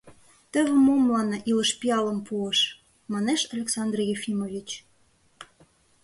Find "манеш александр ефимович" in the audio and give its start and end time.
3.13-4.69